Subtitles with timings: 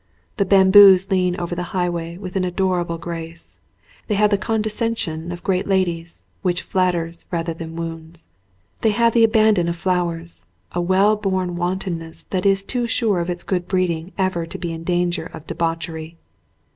[0.37, 3.53] The bamboos lean over the highway with an adorable grace.
[4.07, 8.25] They have the condescension of great ladies which flat ters rather than wounds.
[8.81, 13.29] They have the abandon of flowers, a well born wantonness that is too sure of
[13.29, 16.15] its good breeding ever to be in danger of de bauchery.